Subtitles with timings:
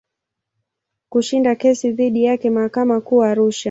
[1.09, 3.59] Kushinda kesi dhidi yake mahakama Kuu Arusha.